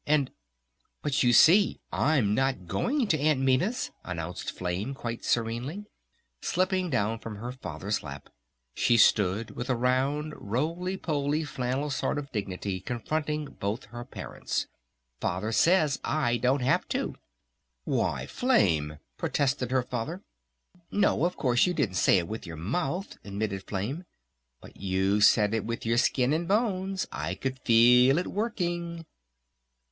And...." 0.07 0.31
"But 1.03 1.21
you 1.21 1.31
see 1.31 1.79
I'm 1.91 2.33
not 2.33 2.65
going 2.65 3.05
to 3.05 3.19
Aunt 3.19 3.39
Minna's!" 3.41 3.91
announced 4.03 4.49
Flame 4.51 4.95
quite 4.95 5.23
serenely. 5.23 5.85
Slipping 6.41 6.89
down 6.89 7.19
from 7.19 7.35
her 7.35 7.51
Father's 7.51 8.01
lap 8.01 8.29
she 8.73 8.97
stood 8.97 9.51
with 9.51 9.69
a 9.69 9.75
round, 9.75 10.33
roly 10.35 10.97
poly 10.97 11.43
flannel 11.43 11.91
sort 11.91 12.17
of 12.17 12.31
dignity 12.31 12.79
confronting 12.79 13.45
both 13.59 13.83
her 13.93 14.03
parents. 14.03 14.65
"Father 15.19 15.51
says 15.51 15.99
I 16.03 16.37
don't 16.37 16.63
have 16.63 16.87
to!" 16.87 17.13
"Why, 17.83 18.25
Flame!" 18.25 18.97
protested 19.19 19.69
her 19.69 19.83
Father. 19.83 20.23
"No, 20.89 21.25
of 21.25 21.37
course, 21.37 21.67
you 21.67 21.75
didn't 21.75 21.93
say 21.93 22.17
it 22.17 22.27
with 22.27 22.47
your 22.47 22.57
mouth," 22.57 23.17
admitted 23.23 23.67
Flame. 23.67 24.05
"But 24.61 24.77
you 24.77 25.21
said 25.21 25.53
it 25.53 25.63
with 25.63 25.85
your 25.85 25.99
skin 25.99 26.33
and 26.33 26.47
bones! 26.47 27.07
I 27.11 27.35
could 27.35 27.59
feel 27.59 28.17
it 28.17 28.25
working." 28.25 29.05